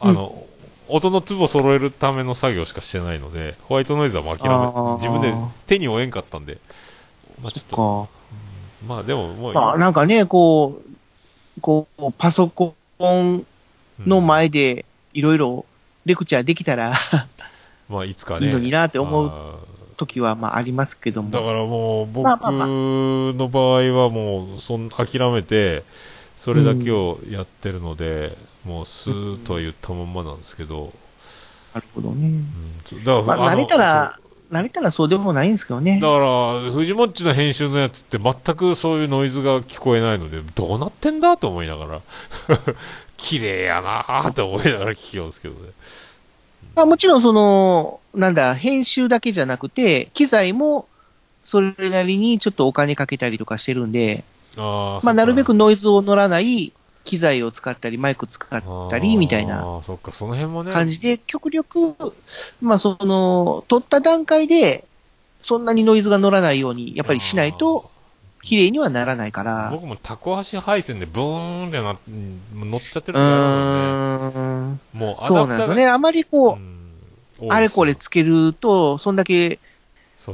[0.00, 0.44] あの、
[0.88, 5.34] 音の粒を揃えるための作業しかしてないので、ホワイトノイズはもう諦め自分で
[5.66, 6.58] 手に負えんかったんで、
[7.42, 8.08] まあちょっと、か。
[8.86, 10.82] まあでももう、まあなんかね、こ
[11.58, 13.46] う、こう、パソコン
[14.00, 14.84] のうん前で
[15.14, 15.64] いろいろ
[16.04, 16.94] レクチャーできたら
[17.88, 18.46] まあいつかね。
[18.46, 19.56] いいのになって思うあ
[19.96, 21.46] 時はまあありますけどーだも。
[21.46, 25.84] からもう、僕の場合はもう、そん諦めて、
[26.36, 30.92] それだけをやってるので、もうスーッとは言ったまんまなんですけど、
[31.74, 32.26] なるほどね。
[32.26, 34.18] うんだから、まあ慣れたら、
[34.50, 36.08] 慣れたらそうでもないんですけどねだ。
[36.08, 42.00] から、藤もっちの編集のやつって全くそういうノイズが聞こえないので、どうなってんだと思いながら、
[43.16, 45.70] 綺麗やなーって思いながら聞きようんですけどね。
[46.74, 50.88] まあもちろんその、なんだ、編集だけじゃなくて、機材も
[51.44, 54.24] それなりにちょっとお金かけたりとかしてるんで、
[54.56, 56.72] あーまあなるべくノイズを乗らない
[57.04, 60.72] 機材を使ったり、マイク使ったり、みたいなああ、そっか、その辺もね。
[60.72, 61.94] 感じで、極力、
[62.60, 64.86] まあその、撮った段階で、
[65.42, 67.90] そんなにノイズが乗らないように、やっぱりしないと、
[68.44, 69.70] 綺麗にはならないから。
[69.72, 74.80] 僕もタコ足配線でブーンってな、うん乗っちゃってうる時あるので、ーん。
[74.92, 75.88] もうアそうなんですよね。
[75.88, 76.74] あまりこう、うん
[77.48, 79.58] あれこれつけると、そんだけ、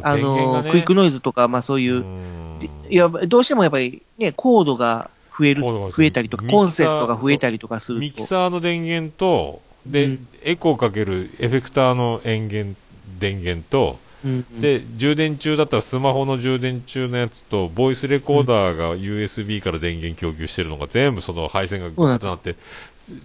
[0.02, 8.00] あの、クイックノイズとか、まあそういうう、んいや、どうしてもやっぱりね、コードが増える、増えたりとか、コンセントが増えたりとかすると。
[8.02, 12.76] ミキサーの電源と、で、うんエコーかけるエフェクターの電源、
[13.18, 22.54] 電源と、うんうん、で、充電中だったらスマホの充電中のやつと、ボイスレコーダーが USB から電源供給してるのが全部その配線がグッとなって、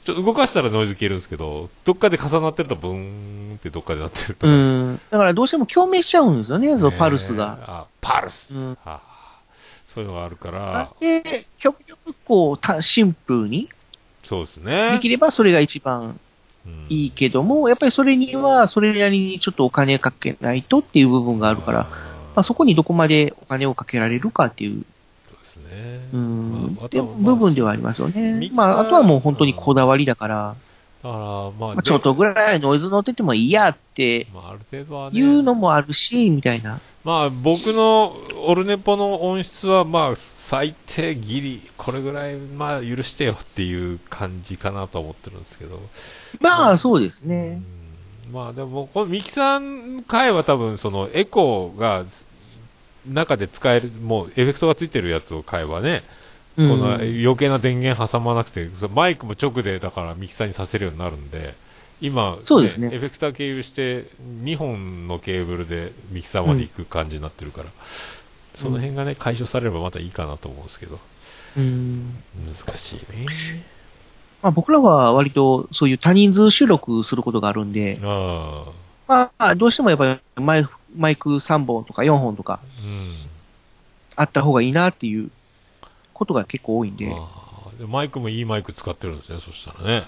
[0.04, 4.56] ちょっと動かしたらノイズ消えるんですけど、どっかで重なってるとブーンってどっかでなってるとうか。
[4.56, 5.00] ん。
[5.12, 7.56] だからどうしても共鳴しちゃうんですよね、そのパルスが。
[7.56, 9.16] ねあ、パルス、うんはあ
[9.86, 13.70] そういうのがあるから、で、極力こう、たシンプルに
[14.24, 14.92] そうですね。
[14.92, 16.20] できればそれが一番うん
[16.90, 21.88] いいけども、やっぱりそれにはそれなりにちょっとお金かけないとっていう部分があるから、
[22.36, 24.84] まあ、そこにどこまでお金をかけられるかっていう、
[25.26, 26.00] そうですね。
[26.14, 28.50] うん、でまあ部分ではありますよね。
[28.54, 30.56] まあ、あとはもう本当にこだわりだから、
[31.06, 35.20] だから、まあ、まあ、ちょっとぐらいノイズ乗っててもいいやってまあ、ある程度はね。
[35.20, 36.80] いうのもあるし、みたいな。
[37.04, 45.80] まあ、僕のオルネポの音質は、まあ、最低ギリ、これぐらい、まあ、許してよっていう感じかなとは思ってるんですけど。
[46.42, 47.36] まあ、そうですうね。
[47.36, 47.66] ん
[48.34, 52.04] まあ、でも、このミキサー回は多分、その、エコーが、
[53.08, 61.56] 中で使える、もう、エフェクトがついてるやつを買えばね、うんこの余計な電源挟まなくて、マイクも直でだからミキサーにさせるようになるんで、
[62.02, 62.90] 今、そうですね。
[62.94, 64.06] エフェクター経由して、
[64.44, 67.70] 2本のケーブルでミキサーまで行く感じになってるから、
[68.54, 71.00] その辺がね、解消されればまたいいかなと思うんですけど、
[71.58, 72.18] うん。
[72.48, 73.26] 難しいね。
[74.42, 78.66] まあ、僕らは割とそういう多人数収録することがあるんで、あ
[79.08, 82.60] まあ、どうしてもやっぱりマイマイク3本とか4本とか。
[84.16, 85.30] あった方がいいなっていう
[86.16, 90.04] ことが結構多いんで、でマイクもいいマイク使ってるんですね、そしたらね。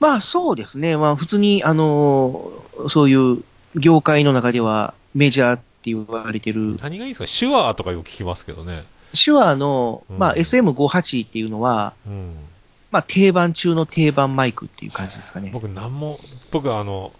[0.00, 3.42] まあそうですね、まあ普通に、あのーそういう
[3.74, 7.48] 業界の中ではメジャーって言われてる、何がいいですか？
[7.48, 8.84] 手話とかよく聞きますけどね。
[9.14, 12.34] 手話の、うんまあ SM58 っていうのは、うん。
[12.90, 15.50] まあ定番中の定番マイクっていう感じですかね。
[15.52, 17.12] 僕なんも、僕あの、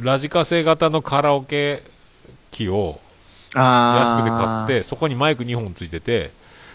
[0.00, 1.82] ラジカセ型のカラオケ
[2.50, 3.00] 機を
[3.54, 6.30] 安くで買って、そこにマイク2本ついてて、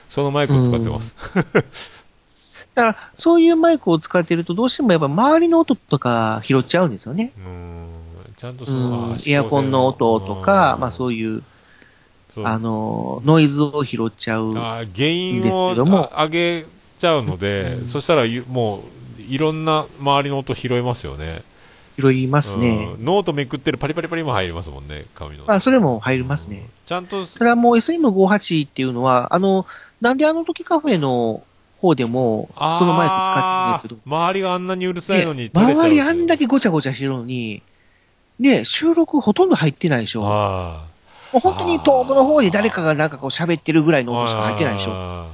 [0.09, 1.15] そのマイクを使ってます。
[2.75, 7.31] だから、そういうマイクを使ってると、どうしてもやっぱ周りの音とか拾っちゃうんですよね。
[7.37, 7.87] うん。
[8.35, 11.43] ちゃんとうその、エアコンの音とか、まあうそういう、
[12.43, 14.51] あの、ノイズを拾っちゃう。
[14.57, 16.65] あ原因ですをけどもあ上げ
[16.99, 18.83] ちゃうので、うんそしたらゆも
[19.19, 21.43] う、いろんな周りの音拾えますよね。
[21.97, 22.95] 拾いますね。
[22.97, 25.45] うんノートめくってるパリパリパリも入りますもんね、紙の。
[25.45, 26.69] まあそれも入りますねうん。
[26.85, 29.65] ちゃんと、ただもう SM58 っていうのは、あの、
[30.05, 31.43] なんであの時カフェの
[31.81, 36.41] 方でも、そのマイク使ってるんですけど、周りがあんなにうるさいのにで取れちゃう周りあんだけ。
[36.41, 37.63] けごちゃごちゃしてるのに、
[38.37, 40.21] ね、収録ほとんど入ってないでしょ。
[40.21, 40.85] もあ
[41.33, 44.91] う本当に遠くの方で誰かがなんかこう喋ってるぐらいの音しか入ってないでしょ。
[44.93, 45.27] あ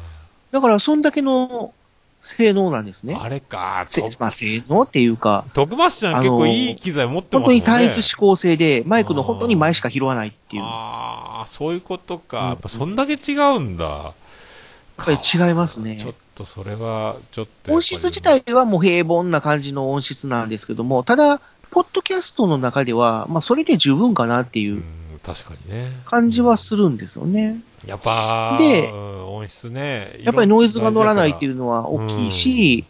[0.52, 1.74] だから、そんだけの
[2.22, 3.18] 性能なんですね。
[3.20, 3.86] あれか、
[4.20, 7.54] まあ、性能っていうか、徳松ちゃん結構いい機材持ってます本当。
[7.54, 10.62] に単一指向性で、マイクの本当に前しか拾わないっていう。
[10.62, 12.40] やああ、そういうことか。
[12.42, 14.14] うんやっぱそんだけ違うんだ。
[15.02, 16.10] っぱり違いますねちょ。
[16.12, 17.74] っとそれは、ちょっと。
[17.74, 24.84] 音質自体はもう平凡な感じの音質なんですけども、ただ、ポッドキャストの中では、まあ、それで十分かなっていううん
[25.24, 25.92] 確かにね。
[26.06, 27.60] 感じはするんですよね。
[27.86, 30.20] やっぱ、でうん音質ね。
[30.24, 31.50] やっぱりノイズが乗らないってう。
[31.50, 32.86] いうのは大きいし、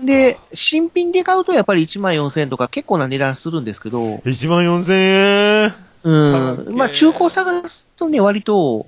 [0.00, 5.74] で、新品で買うとやっぱり1万4000円とか結構な値段するんですけど、1万4000円？
[6.04, 6.74] うん。
[6.76, 8.86] まあ、中古探すとね、割と、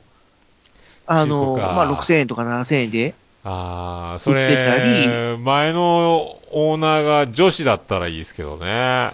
[1.13, 9.13] あの、まあ、6000円とか7000円で、ああ、それ、前のオーナーが女子だったらいいですけどね。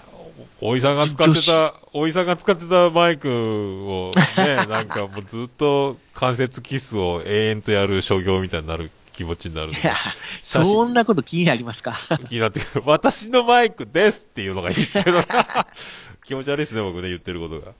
[0.61, 9.97] おいさんが使って女た、おいさんが使ってたマイクをね、 なんかもうずっと関節キスを永遠とやる所業みたいになる気持ちになるいや、
[10.43, 11.99] そんなこと気になりますか？
[12.29, 12.83] 気になってくる。
[12.85, 15.23] 私のマイクですっていうのがいいですけど。
[16.27, 17.73] 気持ち悪いですね、僕ね、言ってることが。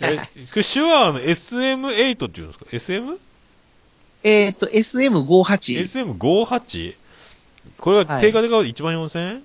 [0.00, 3.29] え、手話の SM8 っていうんですか ?SM?SM58?
[4.22, 6.16] えっと、SM58。
[6.16, 6.94] SM58?
[7.78, 9.42] これが定価で買うと1万4000円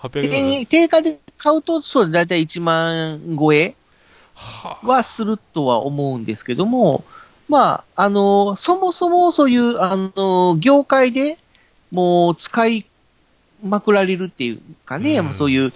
[0.00, 3.74] ?800 円定定価で買うと、そう、だいたい1万超え
[4.34, 7.04] ははするとは思うんですけども、
[7.48, 11.38] まあ、あの、そもそもそういう、あの、業界で
[11.90, 12.86] もう使い
[13.64, 15.72] まくられるっていうかね、うんまあそういう、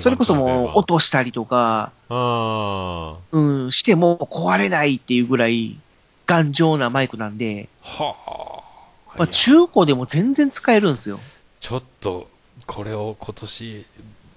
[0.00, 5.76] それこそもう定落としたりとか、うん、しても壊れないっていうぐらい
[6.26, 8.02] 頑丈なマイクなんで、あ。
[8.04, 9.18] はあ。
[9.18, 11.18] まあ、中古でも全然使えるんですよ。
[11.60, 12.28] ちょっと、
[12.66, 13.86] これを今年、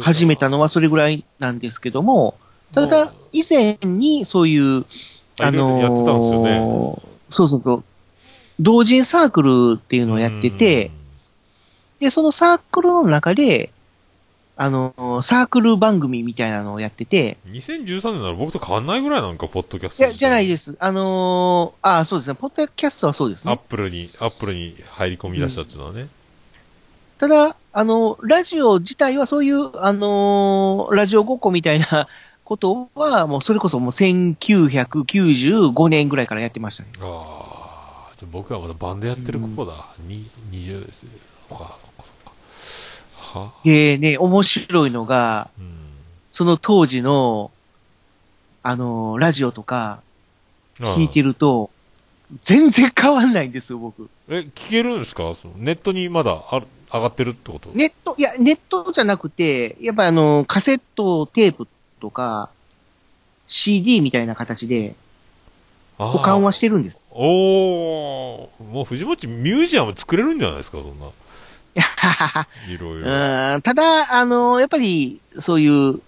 [0.00, 2.36] 始めたのはそれぐらいなんですけども、
[2.74, 4.84] たもだう、以前にそういう、
[5.40, 6.58] あいろいろやってたんですよね
[7.30, 7.84] そうそうそう、
[8.60, 10.90] 同人サークルっていうのをやってて、
[12.00, 13.70] で、そのサークルの中で、
[14.56, 20.18] あの、サークル番組みたいなのをやってて、うん、2013年なら僕と変わんないぐらいなんか、ポッドキャスいや、ト自体。
[20.18, 20.76] じゃないです。
[20.78, 23.62] あのー、あそうですね、ポッドキャストはそうですアッね。
[23.68, 26.08] プルに、アップルに入り込み出したっていうのはね。
[27.18, 32.06] ただ、あの、ラジオ自体はそういう、あのーラジオごっこみたいな
[32.44, 36.90] ことは、もうそれこそもう1995年ぐらいからやってましたね。
[37.00, 39.74] ああ、じゃあ僕はまだバンドやってる頃だ。
[40.06, 41.10] に、20ですね。
[41.48, 43.40] そっか、そっか。
[43.40, 45.72] はでね、面白いのが、うん。
[46.30, 47.50] その当時の、
[48.62, 50.00] あのーラジオとか
[50.78, 51.28] 聞いてる。
[51.30, 51.70] ると、
[52.42, 54.08] 全然変わんないんですよ、僕。
[54.28, 55.34] え、聞けるんですか？
[55.34, 57.70] そのネットにまだある上がってるってこと？
[57.74, 61.66] ネット、いや、ネットじゃなくて、やっぱあの、カセットテープ
[62.00, 62.50] とか、
[63.46, 64.94] CD みたいな形で
[65.98, 67.02] 保管はしてるんです。
[67.10, 71.06] おー、もう藤本ミュージアム作れるんじゃないですかそんな。
[71.06, 71.10] い
[71.74, 73.08] やはははいろいろ。
[73.54, 76.00] うんただ、あの、やっぱり、そういう、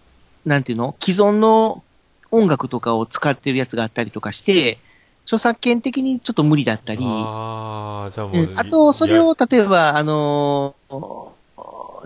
[0.44, 0.94] なんていうの？
[1.00, 1.82] 既存の
[2.30, 4.78] 音楽とかを使ってるやつがあったりとかして、
[5.24, 8.36] 著作権的にちょっと無理だったり、ああ、じゃあもう。
[8.44, 11.34] うんあと、それを、例えば、あのー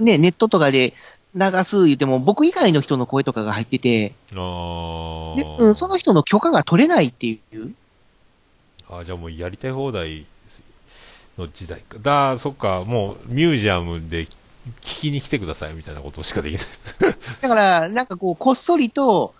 [0.00, 0.94] ね、ネットとかで
[1.34, 7.72] 流す言っても、僕以外の人の声とかが入ってて、あーでうん、その人の許可が取れないっていう。
[8.90, 10.24] あじゃあもうやりたい放題
[11.36, 11.98] の時代か。
[12.00, 16.64] だそっか、もうミュージアムで聞きに来てくださいみたいなことしかできない。
[17.42, 19.34] だから、なんかこう、こっそりと、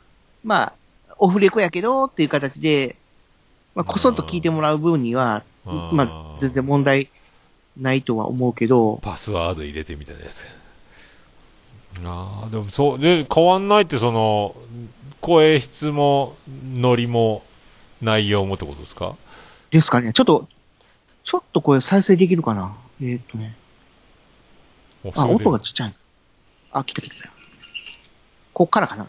[0.44, 0.72] ま
[1.08, 2.96] あ、オフレコやけどっていう形で、
[3.78, 7.08] まあ、こそっと聞いてもらう分には、あーまあ、全然問題
[7.80, 10.48] ないとは思うけど、パスワード入れてみたいなやつ。
[12.04, 14.56] ああ、でもそう、で、変わんないってその、
[15.20, 16.34] 声質も、
[16.74, 17.44] ノリも、
[18.02, 19.14] 内容もってことですか？
[19.70, 20.12] ですかね。
[20.12, 20.48] ちょっと、
[21.22, 22.76] ちょっとこれ再生できるかな？
[23.00, 23.54] えーっとね。
[25.14, 25.94] あ、音がちっちゃい。
[26.72, 27.30] あ、来た来た来た。
[28.54, 29.06] こっからかな。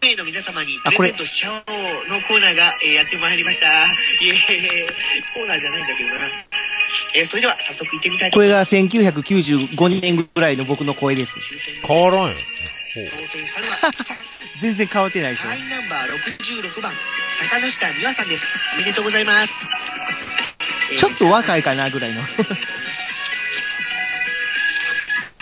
[0.00, 3.66] 名の皆様にあこれプレゼントしちゃおうのコーナーが、えーやってまいりました。
[3.66, 4.32] イエ
[5.34, 6.16] コーナーじゃないんだけどな。
[7.14, 8.76] えーそれでは早速行ってみたいとこれが思います。
[8.76, 11.34] 1995年ぐらいの僕の声です。
[11.86, 12.34] 変わらんよ。
[12.94, 13.92] 当選したのは、
[14.60, 15.54] 全然変わってないでしょラ。
[15.54, 16.08] インナンバー
[16.42, 16.92] 66番、
[17.50, 18.54] 坂下美和さんです。
[18.74, 19.68] おめでとうございます。
[20.92, 22.22] えーちょっと若いかなぐらいの。
[22.22, 22.24] お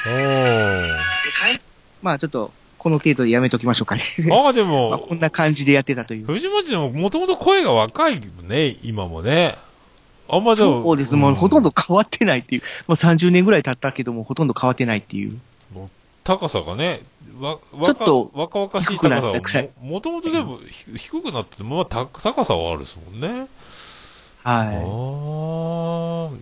[0.09, 0.97] えー
[2.03, 2.53] まあちょっと、
[2.87, 4.03] この程度でやめときましょうかね。
[4.16, 4.33] ー。
[4.33, 6.27] ああ、で まあも、こんな感じでやってたという。
[6.27, 9.57] 藤本でももともと声が若いね、今もね。
[10.29, 10.85] あんまでも。
[10.85, 11.16] そうです。
[11.16, 12.62] もうほとんど変わってないっていう。
[12.87, 15.37] もう30年ぐらい経ったけども、ほとんど変わってないっていう。
[16.22, 17.01] 高さがね、
[17.40, 23.48] わ、ちょっと若々しい低くな高さがも、もともとでもひ低くなってて、まあ、た高さはあるですもんね。
[24.44, 26.37] あはあ、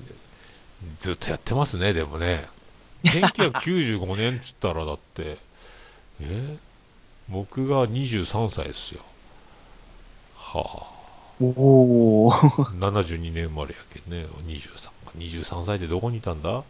[0.98, 2.46] ずっとやってますね、でもね。
[3.02, 5.38] 1995年っつったらだって、
[6.20, 6.56] え？
[7.28, 9.00] 僕が23歳ですよ。
[10.36, 10.94] はあ。
[11.40, 11.44] い。
[11.44, 12.64] おー。
[12.78, 14.92] 72年生まれやけんね、23か。
[15.16, 16.62] 23歳でどこにいたんだ？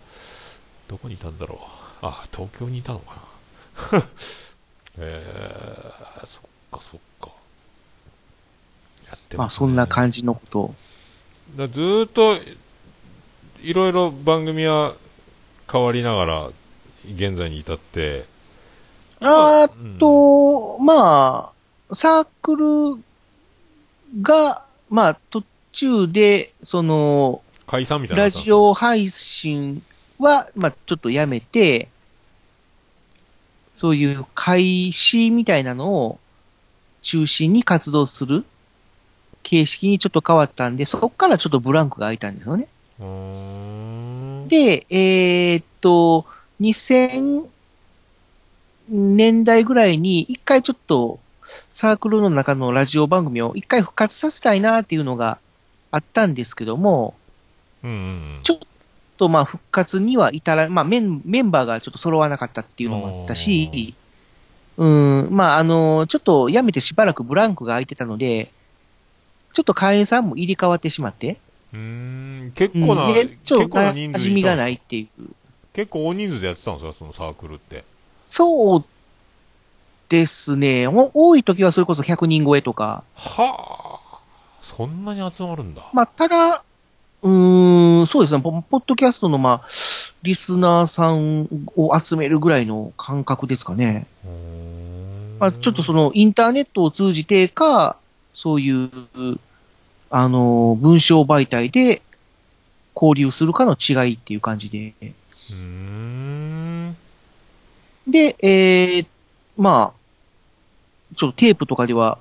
[0.89, 1.61] どこにいたんだろ
[2.03, 2.07] う。
[2.07, 3.17] あ、東京にいたのか
[3.93, 4.03] な。
[4.99, 7.31] えー、そっかそっか。
[9.09, 10.75] やってまあますねそんな感じのことを。
[11.57, 12.37] だずーっと、
[13.63, 14.95] いろいろ番組は
[15.71, 16.51] 変わりながら、
[17.07, 18.27] 現在に至って、
[19.21, 21.53] あーうんと、ま
[21.91, 23.03] あ、サークル
[24.23, 25.43] が、まあ、途
[25.73, 28.31] 中で、その、解散みたいなラ。
[28.31, 29.83] ジオ配信
[30.19, 31.89] は、まあ、ちょっとやめて、
[33.77, 36.19] そういう開始みたいなのを
[37.03, 38.45] 中心に活動する
[39.43, 42.69] 形式にちょっと変わったんで、そこからちょっとブランクが空いたんですよね。
[44.49, 46.27] で、えーっと、
[46.61, 47.47] 2000
[48.89, 51.19] 年代ぐらいに一回ちょっと
[51.73, 55.39] サークルの中のラジオ番組を一回復活させたいなっていうのが
[55.91, 57.15] あったんですけども、
[57.83, 58.01] うんうんう
[58.41, 58.41] ん。
[58.43, 58.59] ちょっ
[59.17, 63.95] とまあ復活には至ら、まあメンメンバーがちょっと揃わなかったっていうのもあったし、
[64.77, 68.51] うん、まああの、ちょっと辞めてしばらくブランクが空いてたので、
[69.53, 71.39] ちょっと会員さんも入れ替わってしまって、
[71.73, 72.53] うーん。
[72.55, 75.25] 結うん構な、で、ちょっと結構な人馴数染みがないっていう。
[75.73, 77.85] 結構大人数でやってたんですか、そのサークルって。
[78.29, 78.85] そう
[80.09, 80.87] ですね。
[80.87, 83.05] お多い時はそれこそ100人超えとか。
[83.15, 84.19] はあ。
[84.61, 85.83] そんなに集まるんだ。
[85.93, 86.65] まあ、ただ、
[87.23, 88.41] うーん、そうですね。
[88.41, 89.69] ポポッドキャストの、まあ、
[90.23, 94.07] リスナーさんを集めるぐらいの感覚ですかね。
[95.39, 97.97] まあ、ちょっとその、インターネットを通じてか、
[98.33, 98.91] そういう、
[100.11, 102.03] あの、文章媒体で
[102.95, 104.95] 交流するかの違いっていう感じで。
[105.51, 106.54] うーん。
[108.07, 109.07] で、えー、
[109.57, 112.19] まあ、ちょっとテープとかでは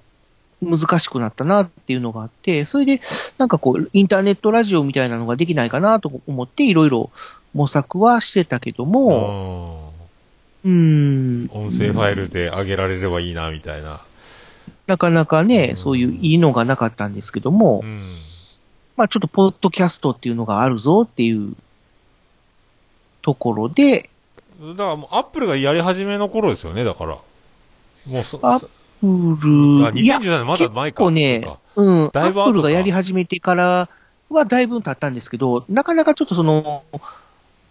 [0.62, 3.02] 難しくなったなっていうのがあって、それで、
[3.38, 7.12] なんかこう、インターネットラジオみたいなのができないかなと思って、いろいろ
[7.54, 9.92] 模索はしてたけども、
[10.64, 11.50] うーん。
[11.52, 14.00] 音声ファイルで上げられればいいな、みたいな。
[14.88, 18.02] なかなかうね、んそういういいのがなかったんですけども、うん。
[18.96, 21.56] まあちょっとポッドキャストっていうのがあるぞっていう
[23.22, 24.10] ところで、
[24.60, 27.18] だからもう、アップルがやり始めの頃ですよね、だから。
[28.08, 28.68] もうそ、アッそ
[29.02, 31.04] プあ、ル、いや、2017年まだ前か。
[31.04, 33.90] 結構ねそうん、アだいぶ後かップルがやり始めてから
[34.30, 36.84] はだいぶ経ったんですけど、なかなかちょっとその、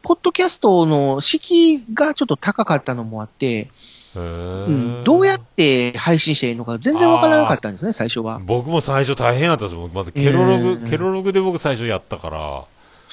[0.02, 3.70] ポッドキャストの敷居がちょっと高かったのもあって、
[4.14, 8.40] うん、どうやって配信していいのか全然わからなかったんですね、最初は。
[8.44, 9.76] 僕も最初大変だったです。
[9.76, 12.38] 僕まずケロログ、うんケロログで僕最初やったから。
[12.38, 12.66] は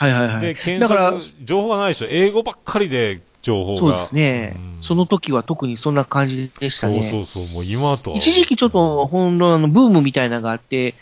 [0.07, 0.41] いはいはい。
[0.41, 2.07] で、検だから索、情報がないでしょ。
[2.09, 3.79] 英語ばっかりで情報が。
[3.79, 7.01] そうですね、うんその時は特にそんな感じでしたね。
[7.01, 7.53] そうそうそう。
[7.53, 8.17] もう今とは。
[8.17, 10.95] 一時期ちょっと、ほんのあの、ブームみたいなのがあって、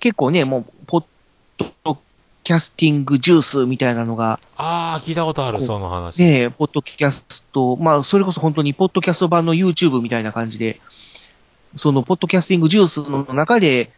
[0.00, 1.04] 結構ね、もう、ポッ
[1.58, 1.98] ド
[2.44, 6.18] キャスティングジュースみたいなのが、ああ、聞いたことある、その話。
[6.18, 10.80] ね、ポッドキャスト、まあ、それこそ本当にポッドキャスト版の YouTube みたいな感じで、
[11.74, 13.90] その、ポッドキャスティングジュースの中で、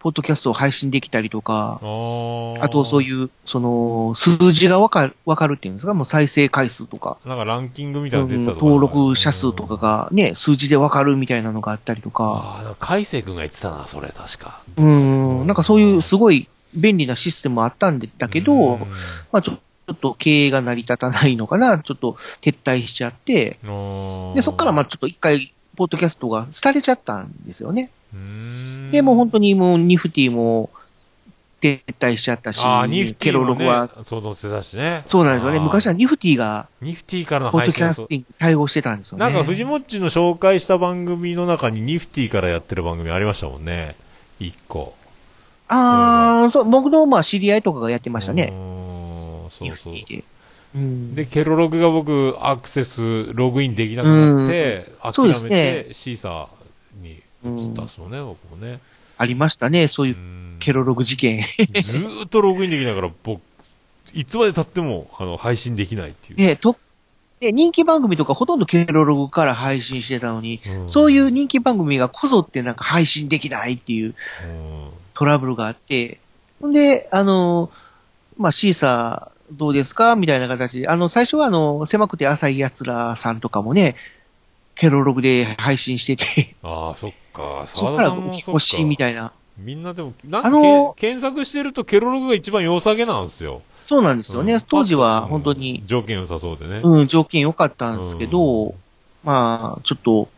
[0.00, 8.64] ポッドキャストを配信できたりとかあ、とそういう、その、数字がわかる、わかるっていうんですか、もう再生回数とか、なんかランキングみたいなの出てたとか。
[8.64, 9.68] 登録者数とか。
[9.78, 14.60] がね、数字でわかるみたいなのがあったりとか、ああ、海星君が言ってたな、それ、確か。
[14.76, 18.80] うーん、なんかそういうすごい便利なシステムあったんだけど、うん。
[19.32, 19.52] まあちょ
[19.88, 23.58] ちょっと経営が成り立たないのかな、ちょっと撤退しちゃって、
[24.34, 27.90] で、そこからまあちょっと一回、ポッドキャストが廃れちゃったんですよね。
[28.90, 30.70] で、もう本当にもうニフティも
[31.60, 35.02] 撤退しちゃったし、ああ、ニフテケィもねロログは、、そう載せたしね。
[35.06, 35.58] そうなんですよね。
[35.58, 39.24] 昔はニフティが、ニフティからの配信キャスティング対応してたんですよね。
[39.24, 43.96] なんか、藤もっちの紹介した番組の中にニフティからやってる番組ありましたもんね。
[44.38, 44.94] 一個。
[45.68, 48.52] ああ、そう、僕のまあ知り合いとかがやってましたうね。
[48.52, 49.94] ーんそうそう。
[50.74, 51.14] うん。
[51.14, 58.80] で、ケロログが僕、アクセス、ログインできなくなって、そう諦めて、シーサーに移ったんですね、僕もね。
[59.16, 60.56] ありましたね、そういううん。
[60.60, 61.44] ケロログ事件。
[61.82, 63.40] ずーっとログインできないから、僕、
[64.14, 66.38] いつまで経っても、あの、配信できないっていう。
[66.38, 66.76] ね、と、
[67.40, 70.90] で、人気番組とかほとんどケロログから配信してたのに、うん。
[70.90, 74.14] そういう人気番組がこぞってなんか配信できないっていう
[74.44, 74.88] うん。
[75.14, 76.18] トラブルがあって、
[76.60, 77.70] ほんで、あの、
[78.36, 80.14] まあ、シーサーどうですか？
[80.16, 83.96] みたいな形で、あの、最初はあの、狭くて浅い奴らさんとかもね、
[84.74, 87.64] ケロログで配信してて、ああ、そっか。
[87.66, 89.32] 沢田さんも引っ越しみいたいな。
[89.56, 93.62] みんなでも、なんかあのけ検索してるとケロログが一番良さげなんですよ。
[93.86, 94.54] そうなんですよね。
[94.54, 96.80] うん当時は本当にうん、条件良さそうでね。
[96.84, 98.74] うん、条件良かったんですけど、うん
[99.24, 100.28] まあ、ちょっと、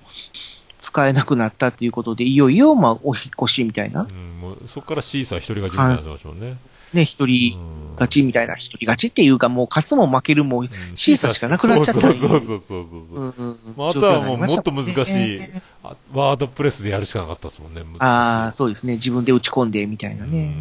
[0.79, 4.09] 使えなくなったっていうことで、いよいよ、まあ、お引っ越しみたいな。
[4.11, 6.57] うん、もうそこからシーサー一人勝ちみたいになってましたもんね。
[6.95, 10.65] ね、一人うん勝ちみたいな、一人勝ちっていうか、もう勝つも負けるも、
[10.95, 13.21] シーサーしかなくなっちゃったそうそうそうそうそうそう。
[13.21, 15.41] うんうんうんまあ、あとはもうもっと難しい
[16.15, 17.83] ワードプレスでやるしかなかったですもんね。
[17.99, 18.95] ああ、そうですね。
[18.95, 20.45] 自分で打ち込んで、みたいなうね。
[20.45, 20.55] ん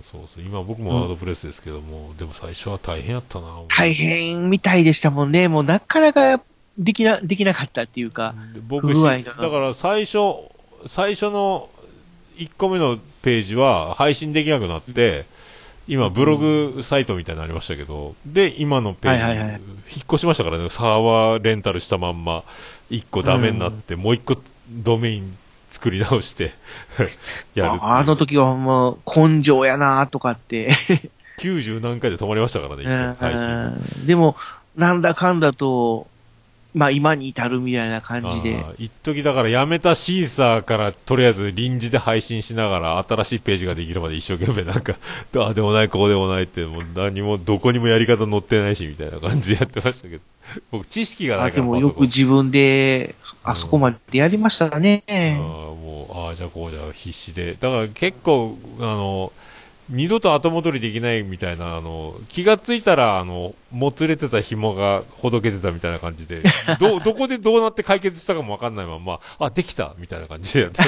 [0.00, 0.44] そうそう。
[0.44, 3.46] 今僕もワードプレスですけども、でも最初は大変やったな。
[3.68, 5.48] 大変みたいでしたもんね。
[5.48, 6.40] もうなかなか
[6.78, 8.36] できな、できなかったっていうか。
[8.54, 9.24] で僕だか
[9.58, 10.18] ら最初、
[10.86, 11.68] 最初の
[12.36, 15.26] 1個目のページは配信できなくなって、
[15.88, 22.42] 今、ブログサイトみたいになりましたけど、で、今のページ、はいはいはい引っ越しましたからね、サーバーレンタルしたまんま、
[22.90, 24.36] 1個ダメになって、もう1個
[24.68, 26.52] ドメイン作り直して、
[27.54, 30.76] や るああの時はもう根性やなとかって。
[31.38, 33.46] 90何回で止まりましたからね、一回配信。
[33.46, 34.36] うんでも、
[34.74, 36.08] なんだかんだと、
[36.76, 38.62] まあ今に至るみたいな感じで。
[38.78, 44.94] 一時だからやめたシーサーからとりあえず臨時で配信しながら新しいページができるまで一生懸命なんか、
[45.38, 50.22] ああでもないこうでもないってもう何もどこにもやり方載ってないしみたいな感じでやってましたけど、
[50.70, 55.02] 僕知識がなあでいからもよく自分で、あそこまでやりましたね。
[55.08, 57.56] あーもう、ああ、じゃあこうじゃあ必死で。
[57.58, 59.32] だから結構、あの、
[59.88, 66.42] 二度と後戻りできないみたいな、あの、気がついたら、あの、もつれてた紐がほどけてたみたいな感じで、
[66.80, 70.82] ど、どこでどうなって解決したかもわかんないまま、あ、できたみたいな感じでやって、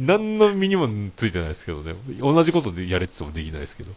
[0.00, 1.94] 何の身にもついてないですけどね。
[2.18, 3.92] 同じことでやれててもできないですけど。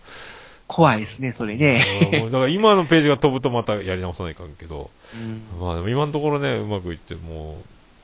[0.68, 1.84] 怖いですね、それね。
[2.26, 7.58] だから今のページが飛ぶとまたやり直さないかんけど、うんまあでも今のところね、うまくいって、も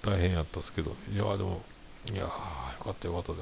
[0.03, 1.61] う大変やったっすけど、いやーでも、
[2.11, 2.29] いやーよ
[2.83, 3.33] かったよかった。
[3.33, 3.39] で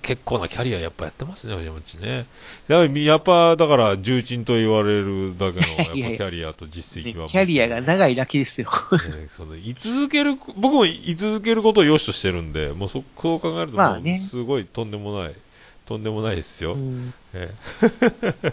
[0.00, 2.26] 結構なキャリアやっぱやってますね、藤本ね。
[2.68, 7.28] やっぱやっぱだから重鎮と言われるだけの、 やっぱキいやいやャリアと実ね績は。
[7.28, 8.70] キャリアが長いだけですよ。
[8.92, 15.34] ね、その居続ける、僕も居続けることを良しとしてるんで、もうそそう考えると、もまあねうすごいとんでもない、
[15.86, 16.74] とんでもないですよ。
[16.74, 17.50] うんえ
[17.82, 18.52] え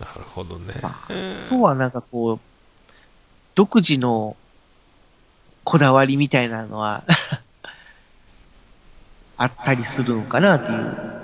[0.00, 0.74] なるほどね。
[0.82, 1.06] あ
[1.50, 2.40] とはなんかこう、
[3.54, 4.34] 独自の
[5.64, 7.04] こだわりみたいなのは
[9.40, 11.19] あったりするのかなっていう。